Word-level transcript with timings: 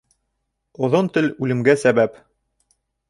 Оҙон 0.87 1.11
тел 1.17 1.29
үлемгә 1.47 1.77
сәбәп. 1.83 2.21